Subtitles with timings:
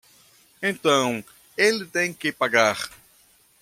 [0.63, 1.23] Então
[1.55, 2.89] ele tem que pagar